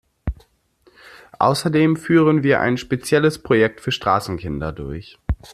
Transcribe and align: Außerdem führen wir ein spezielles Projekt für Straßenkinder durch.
Außerdem 1.37 1.95
führen 1.95 2.41
wir 2.41 2.59
ein 2.59 2.77
spezielles 2.77 3.37
Projekt 3.43 3.81
für 3.81 3.91
Straßenkinder 3.91 4.71
durch. 4.71 5.19